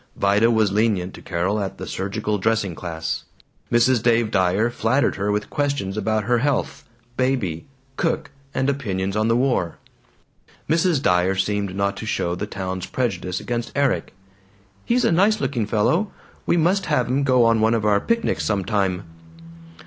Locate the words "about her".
5.95-6.39